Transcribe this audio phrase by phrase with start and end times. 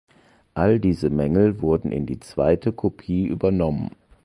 [0.55, 3.91] All diese Mängel wurden in die zweite Kopie übernommen.